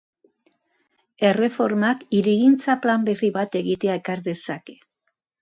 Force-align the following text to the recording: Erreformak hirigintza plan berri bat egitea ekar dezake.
Erreformak 1.29 2.01
hirigintza 2.21 2.77
plan 2.87 3.07
berri 3.11 3.31
bat 3.37 3.59
egitea 3.61 4.01
ekar 4.03 4.27
dezake. 4.31 4.79